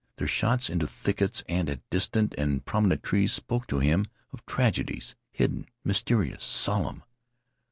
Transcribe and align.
Their 0.15 0.27
shots 0.27 0.67
into 0.67 0.87
thickets 0.87 1.43
and 1.47 1.69
at 1.69 1.87
distant 1.91 2.33
and 2.35 2.65
prominent 2.65 3.03
trees 3.03 3.33
spoke 3.33 3.67
to 3.67 3.77
him 3.77 4.07
of 4.33 4.43
tragedies 4.47 5.13
hidden, 5.31 5.67
mysterious, 5.83 6.43
solemn. 6.43 7.03